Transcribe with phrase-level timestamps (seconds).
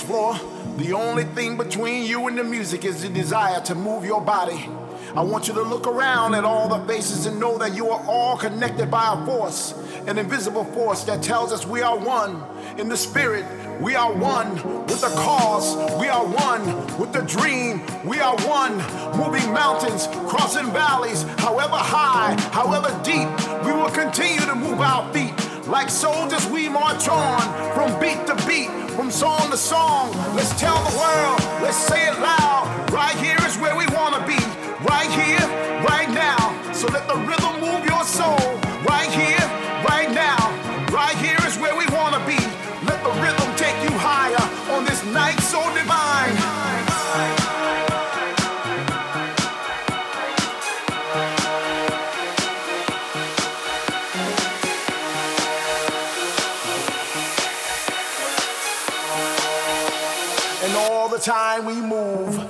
[0.00, 0.38] floor,
[0.76, 4.68] the only thing between you and the music is the desire to move your body.
[5.14, 8.04] I want you to look around at all the faces and know that you are
[8.08, 9.72] all connected by a force,
[10.08, 12.42] an invisible force that tells us we are one.
[12.78, 13.44] In the spirit,
[13.80, 14.54] we are one
[14.86, 18.76] with the cause, we are one with the dream, we are one.
[19.16, 23.28] Moving mountains, crossing valleys, however high, however deep,
[23.64, 25.33] we will continue to move our feet.
[25.74, 27.40] Like soldiers, we march on
[27.74, 30.12] from beat to beat from song to song.
[30.36, 32.43] Let's tell the world, let's say it loud.
[61.24, 62.43] Time we move.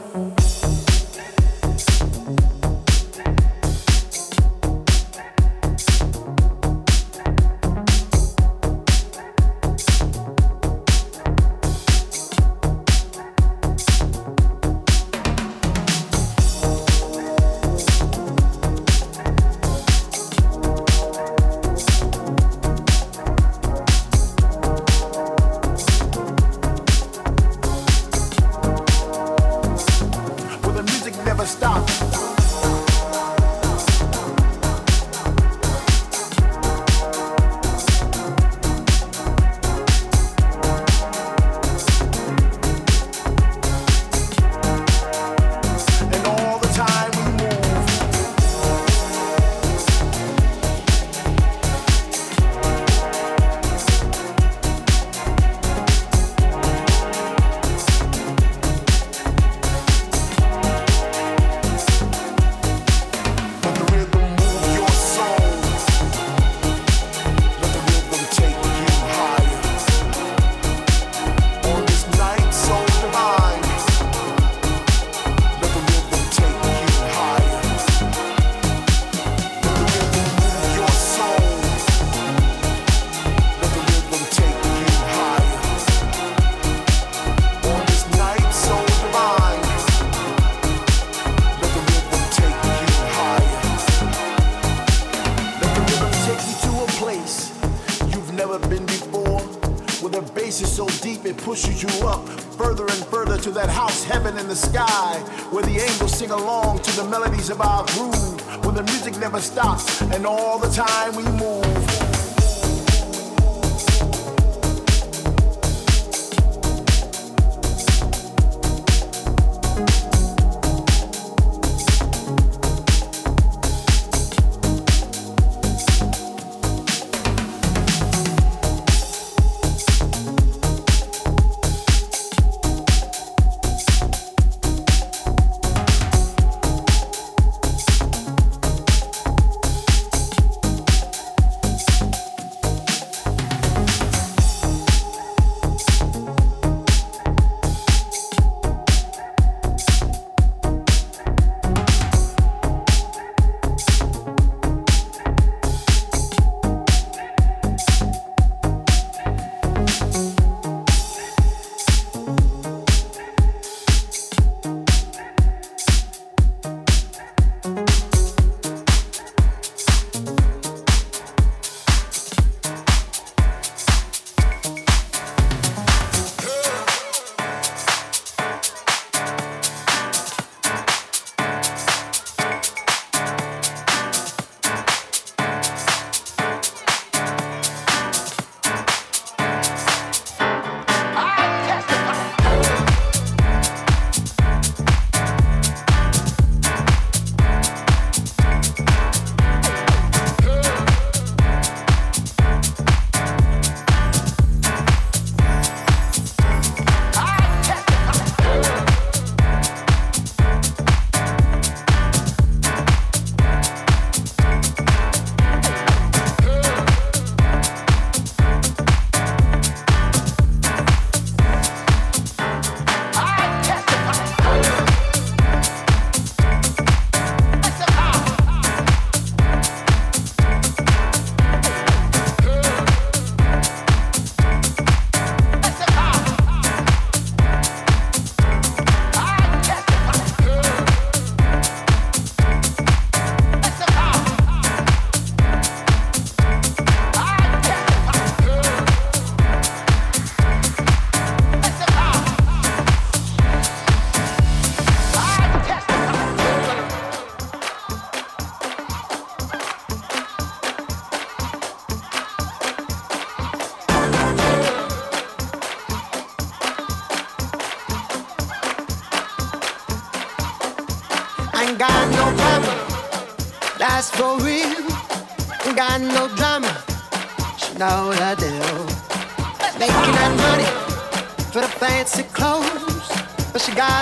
[107.55, 112.04] Of our groove when the music never stops and all the time we move.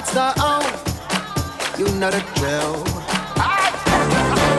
[0.06, 0.62] She got her.
[1.78, 2.84] You know the drill.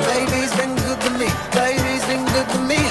[0.08, 1.28] Baby's been good to me.
[1.54, 2.82] Baby's been good to me.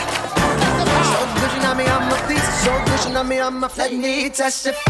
[1.11, 2.64] So good, you know me, I'm a piece.
[2.64, 3.71] So good, you know me, I'm a.
[3.76, 4.82] Let me testify.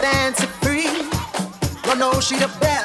[0.00, 2.77] Two people just meeting.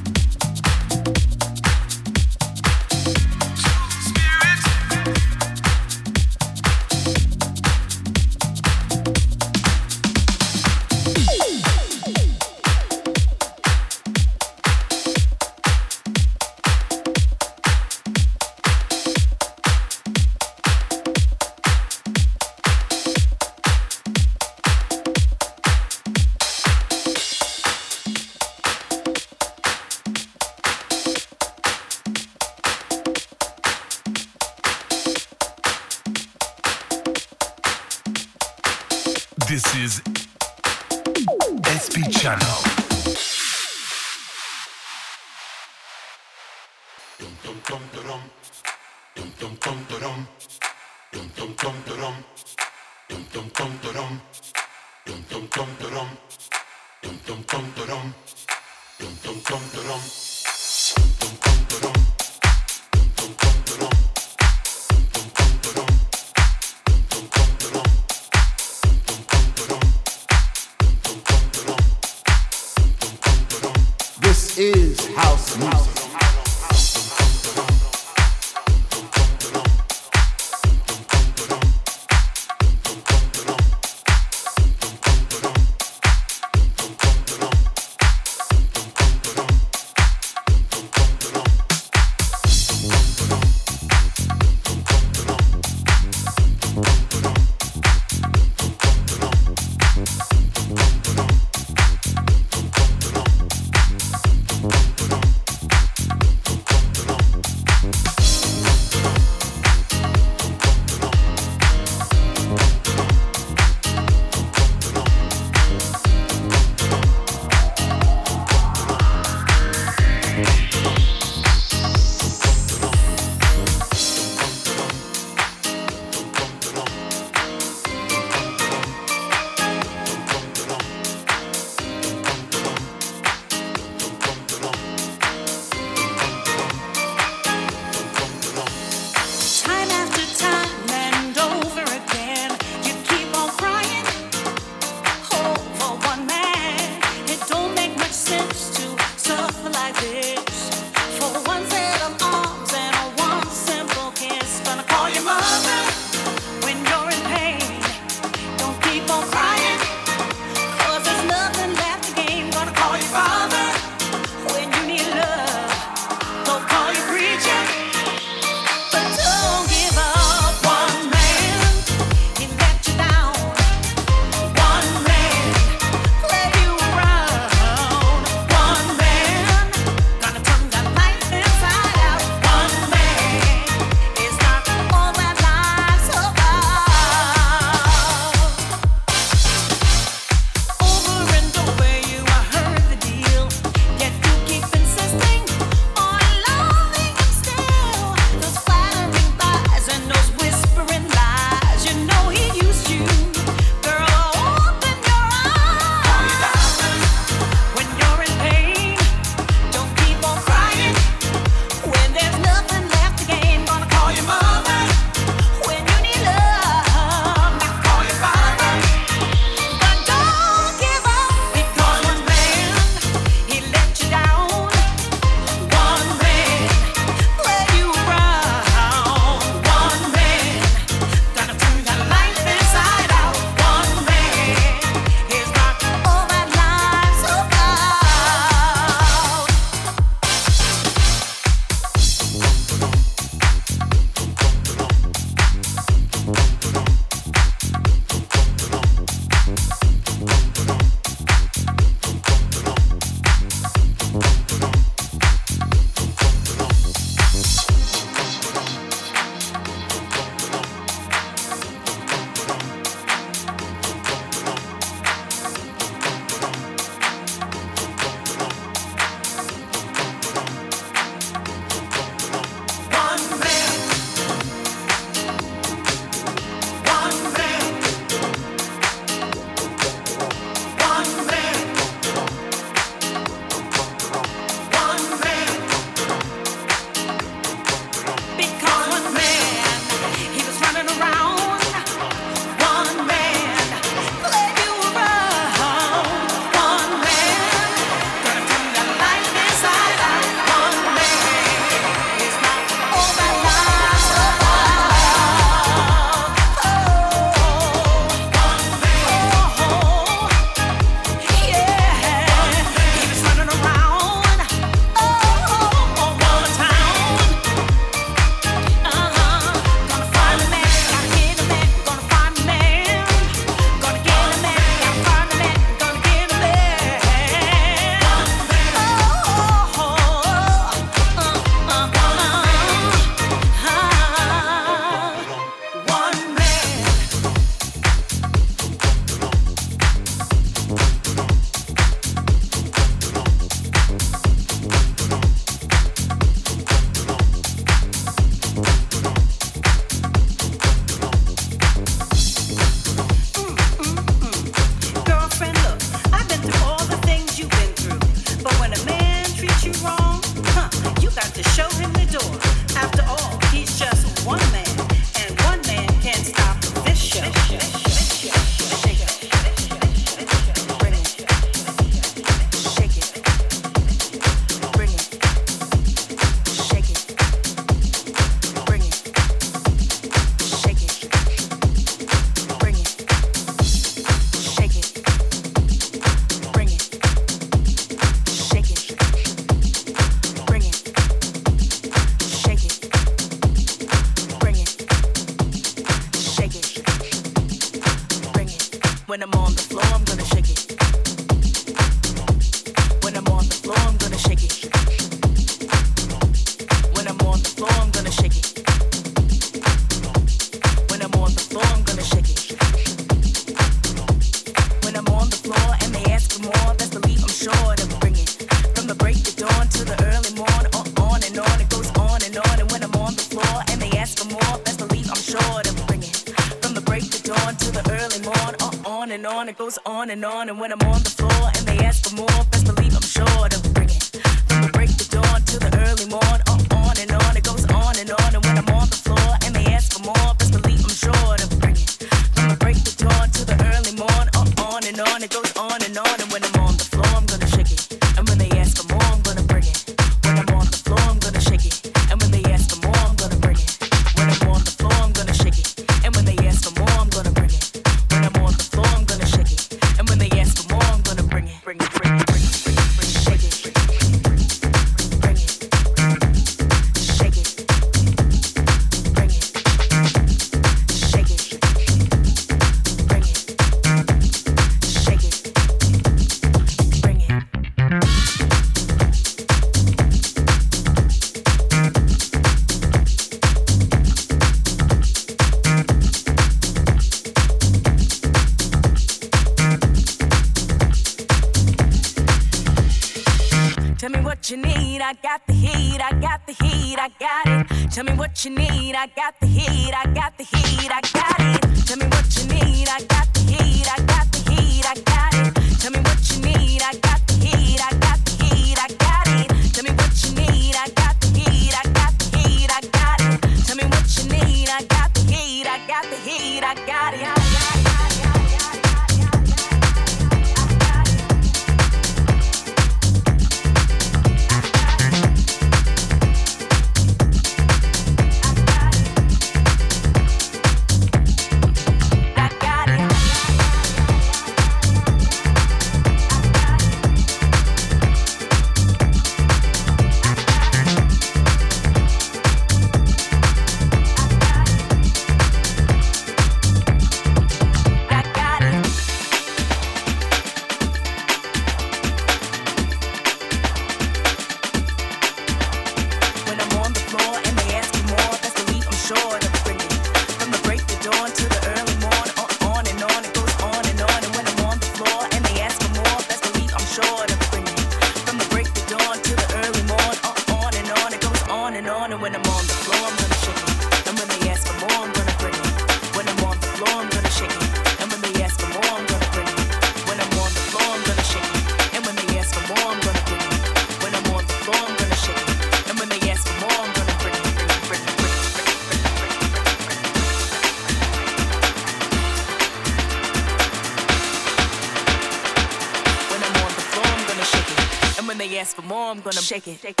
[599.51, 599.79] Shake it.
[599.81, 600.00] Shake it.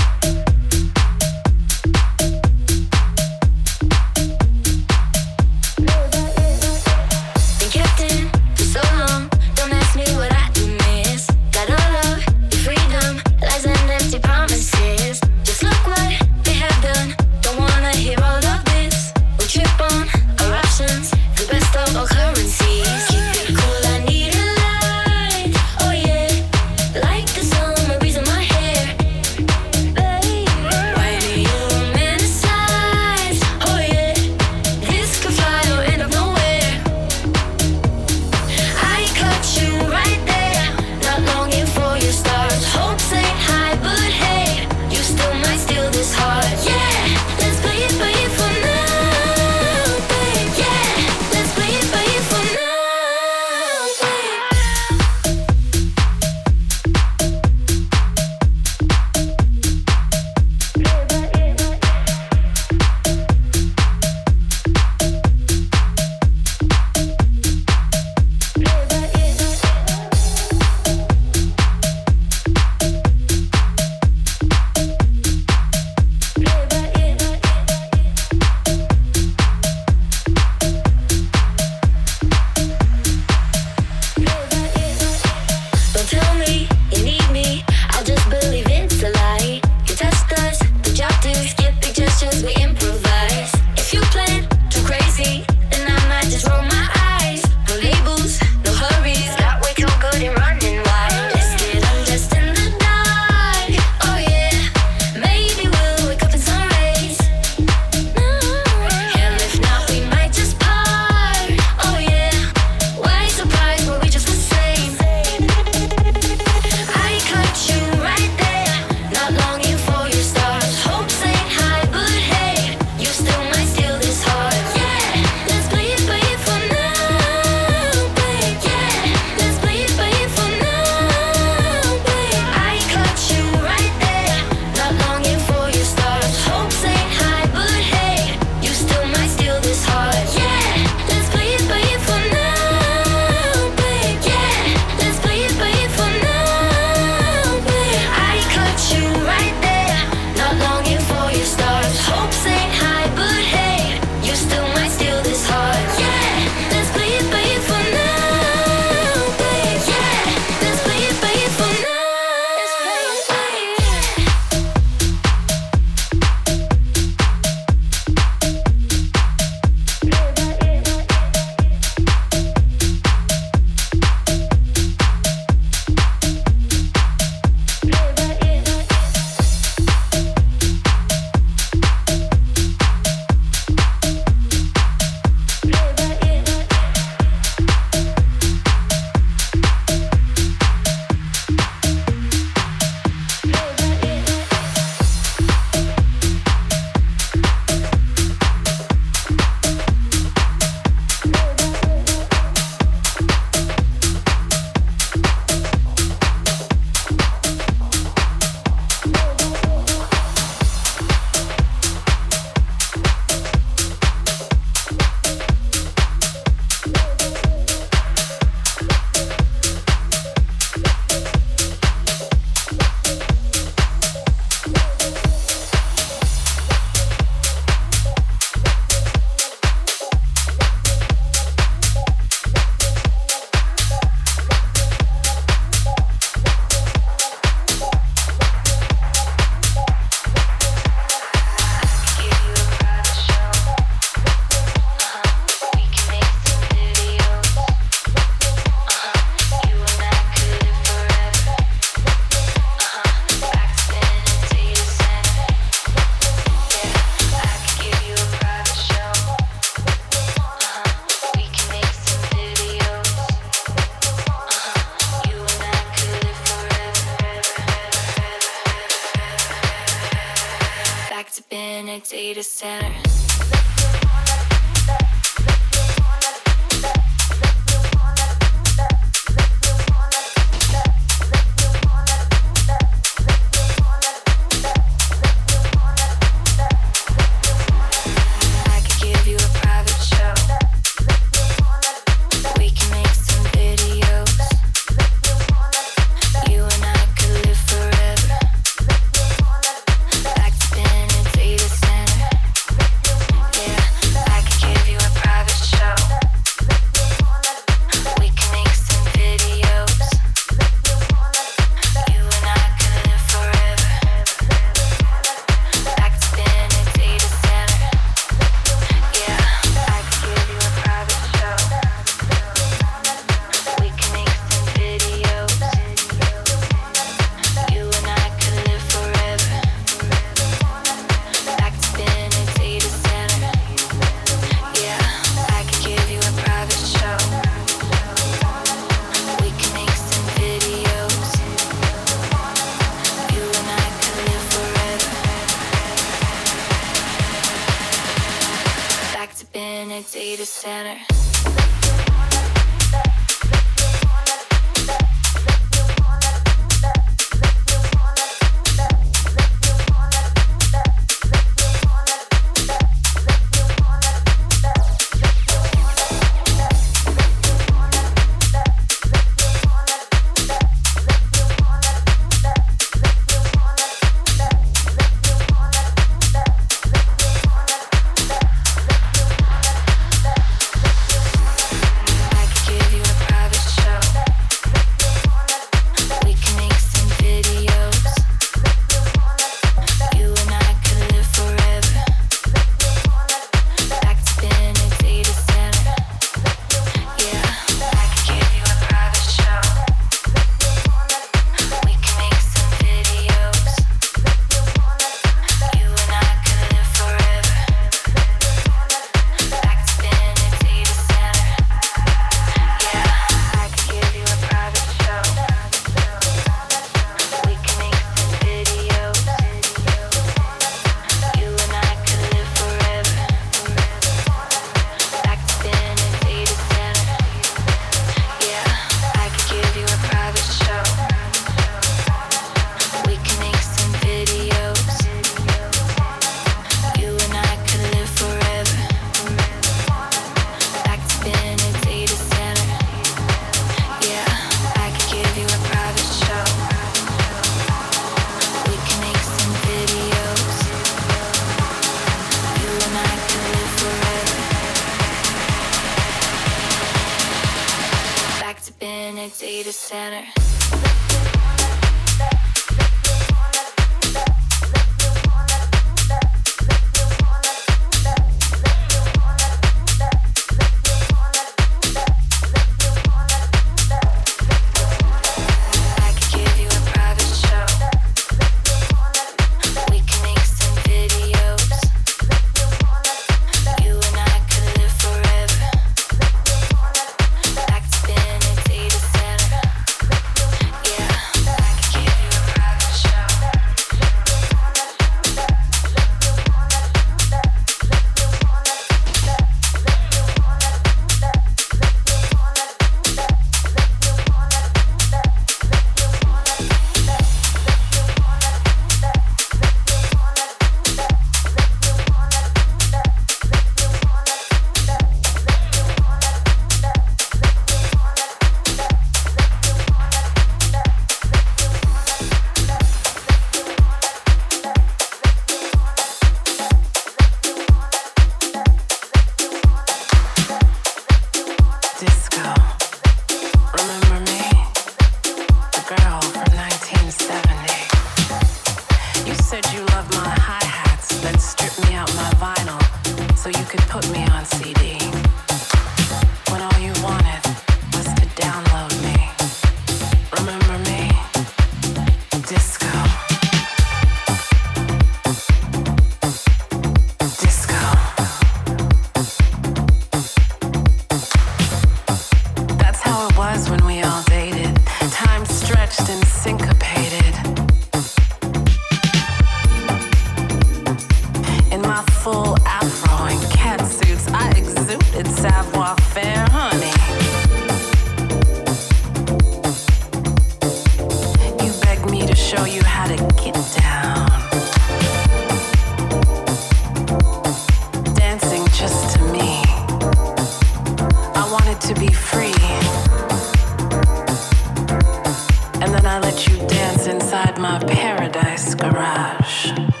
[595.81, 600.00] and then I let you dance inside my paradise garage.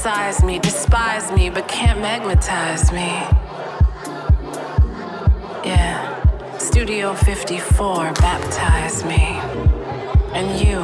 [0.00, 3.04] criticize me, despise me, but can't magnetize me.
[5.62, 9.38] Yeah, Studio 54 baptized me.
[10.32, 10.78] And you,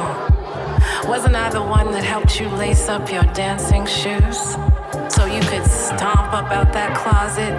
[1.09, 4.55] wasn't I the one that helped you lace up your dancing shoes?
[5.09, 7.53] so you could stomp up out that closet?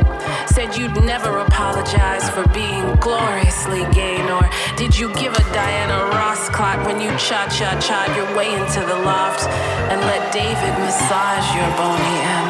[0.48, 4.42] Said you'd never apologize for being gloriously gay, nor
[4.76, 8.80] did you give a Diana Ross clock when you cha cha cha your way into
[8.80, 9.46] the loft
[9.90, 12.47] and let David massage your bony ass?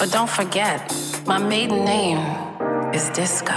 [0.00, 0.80] But don't forget,
[1.26, 2.16] my maiden name
[2.94, 3.52] is Disco.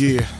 [0.00, 0.39] Yeah.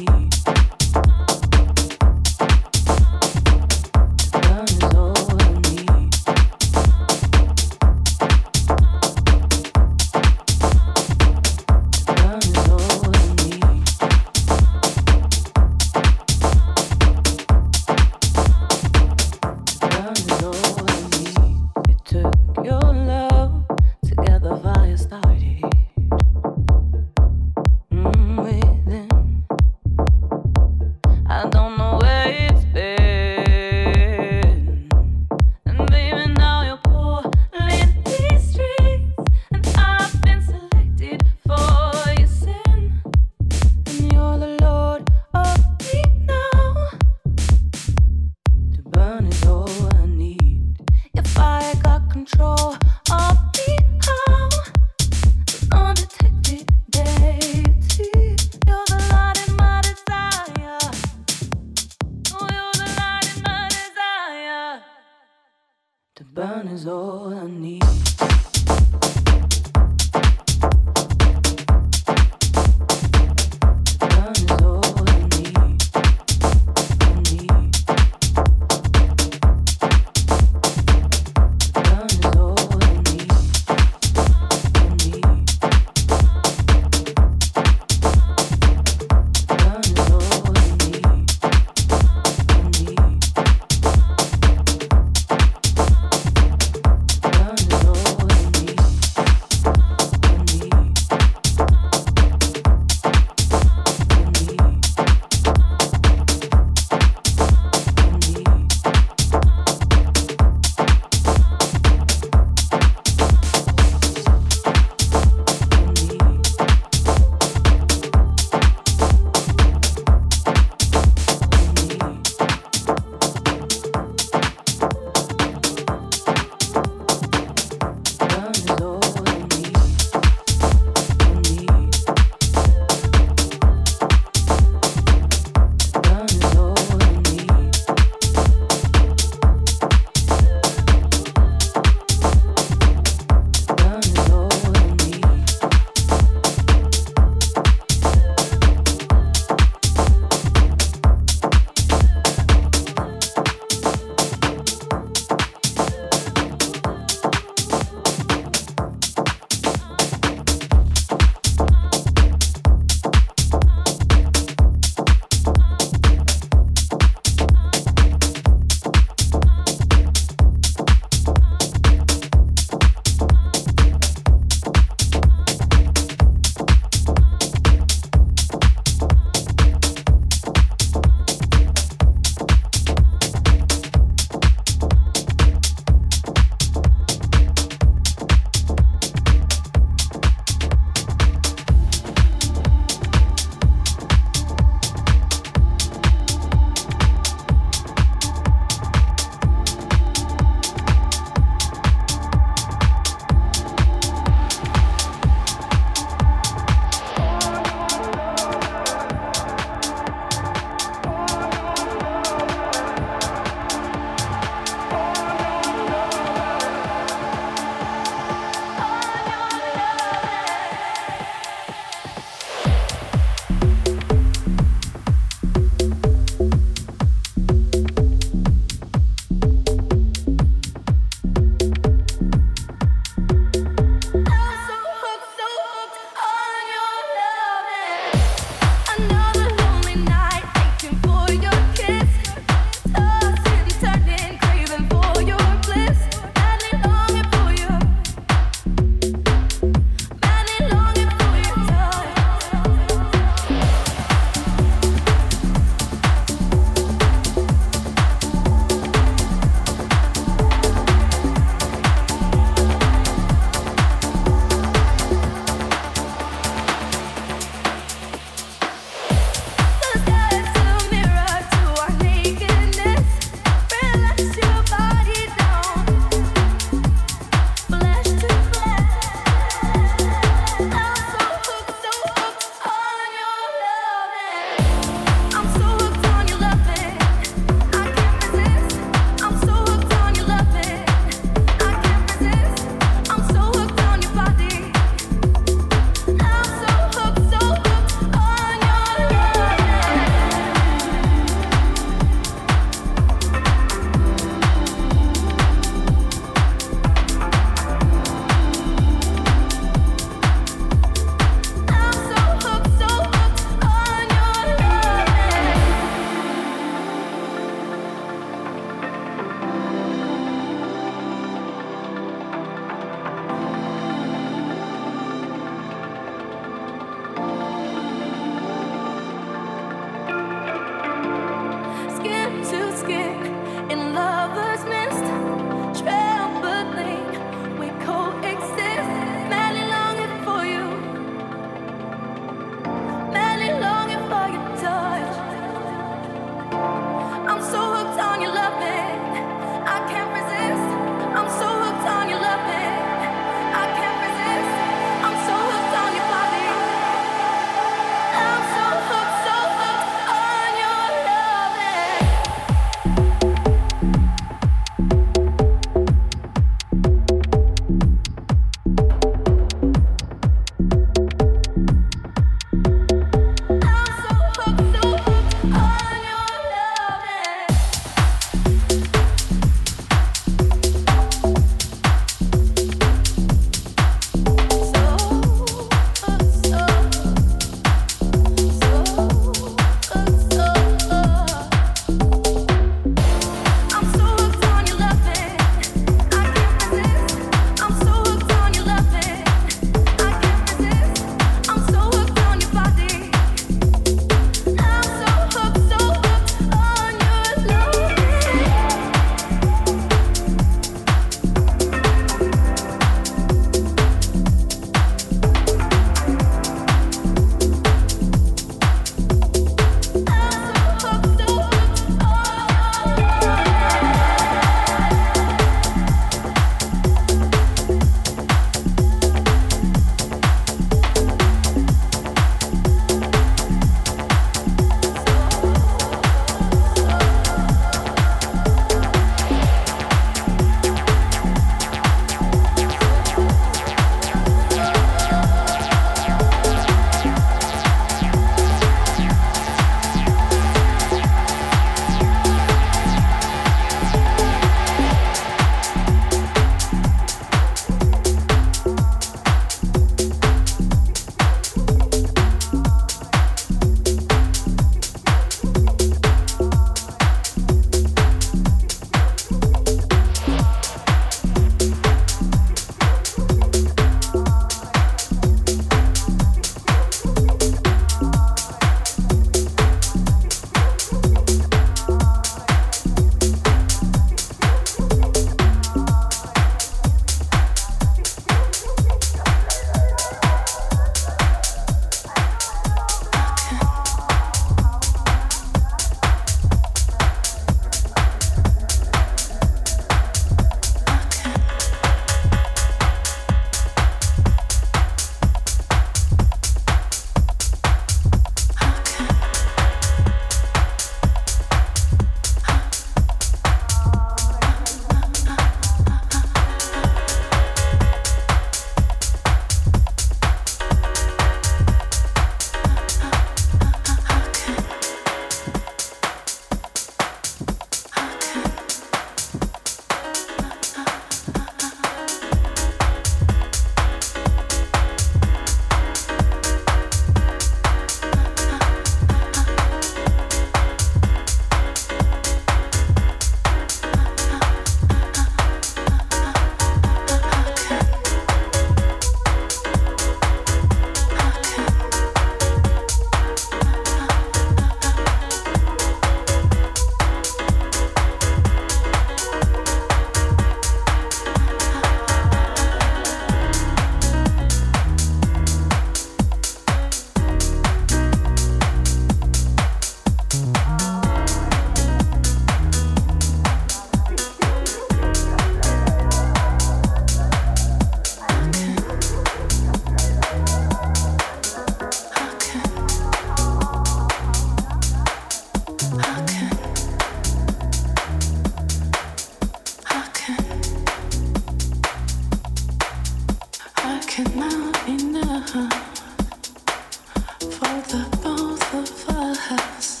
[599.51, 600.00] Cause